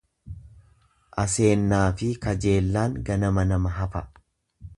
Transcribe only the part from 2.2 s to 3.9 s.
kajeellaan ganama nama